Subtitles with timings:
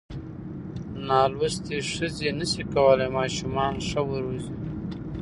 [1.07, 4.53] نالوستې ښځې نشي کولای ماشومان ښه وروزي.